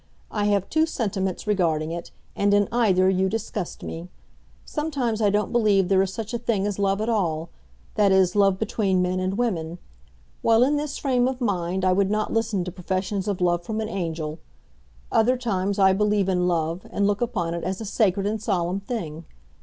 I 0.31 0.45
have 0.45 0.67
two 0.67 0.87
sentiments 0.87 1.45
regarding 1.45 1.91
it, 1.91 2.09
and 2.35 2.55
in 2.55 2.67
either 2.71 3.07
you 3.07 3.29
disgust 3.29 3.83
me. 3.83 4.09
Sometimes 4.65 5.21
I 5.21 5.29
don't 5.29 5.51
believe 5.51 5.89
there 5.89 6.01
is 6.01 6.11
such 6.11 6.33
a 6.33 6.39
thing 6.39 6.65
as 6.65 6.79
love 6.79 7.01
at 7.01 7.07
all 7.07 7.49
that 7.93 8.11
is, 8.11 8.35
love 8.35 8.57
between 8.57 9.03
men 9.03 9.19
and 9.19 9.37
women. 9.37 9.77
While 10.41 10.63
in 10.63 10.75
this 10.75 10.97
frame 10.97 11.27
of 11.27 11.39
mind 11.39 11.85
I 11.85 11.93
would 11.93 12.09
not 12.09 12.33
listen 12.33 12.63
to 12.63 12.71
professions 12.71 13.27
of 13.27 13.41
love 13.41 13.61
from 13.63 13.79
an 13.79 13.89
angel. 13.89 14.39
Other 15.11 15.37
times 15.37 15.77
I 15.77 15.93
believe 15.93 16.27
in 16.29 16.47
love, 16.47 16.87
and 16.89 17.05
look 17.05 17.21
upon 17.21 17.53
it 17.53 17.63
as 17.63 17.79
a 17.79 17.85
sacred 17.85 18.25
and 18.25 18.41
solemn 18.41 18.79
thing. 18.79 19.25